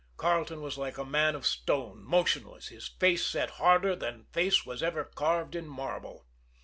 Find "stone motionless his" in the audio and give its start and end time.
1.45-2.87